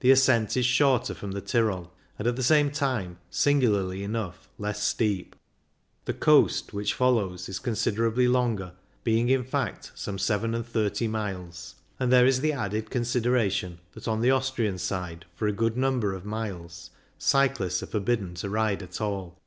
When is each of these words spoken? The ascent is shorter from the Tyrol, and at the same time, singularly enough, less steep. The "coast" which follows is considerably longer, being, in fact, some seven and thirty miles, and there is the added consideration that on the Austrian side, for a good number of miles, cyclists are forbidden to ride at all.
The 0.00 0.10
ascent 0.10 0.58
is 0.58 0.66
shorter 0.66 1.14
from 1.14 1.30
the 1.32 1.40
Tyrol, 1.40 1.90
and 2.18 2.28
at 2.28 2.36
the 2.36 2.42
same 2.42 2.70
time, 2.70 3.16
singularly 3.30 4.02
enough, 4.02 4.46
less 4.58 4.82
steep. 4.82 5.34
The 6.04 6.12
"coast" 6.12 6.74
which 6.74 6.92
follows 6.92 7.48
is 7.48 7.60
considerably 7.60 8.28
longer, 8.28 8.74
being, 9.04 9.30
in 9.30 9.42
fact, 9.42 9.92
some 9.94 10.18
seven 10.18 10.54
and 10.54 10.66
thirty 10.66 11.08
miles, 11.08 11.76
and 11.98 12.12
there 12.12 12.26
is 12.26 12.42
the 12.42 12.52
added 12.52 12.90
consideration 12.90 13.78
that 13.92 14.06
on 14.06 14.20
the 14.20 14.30
Austrian 14.30 14.76
side, 14.76 15.24
for 15.34 15.48
a 15.48 15.52
good 15.52 15.78
number 15.78 16.12
of 16.12 16.26
miles, 16.26 16.90
cyclists 17.16 17.82
are 17.82 17.86
forbidden 17.86 18.34
to 18.34 18.50
ride 18.50 18.82
at 18.82 19.00
all. 19.00 19.40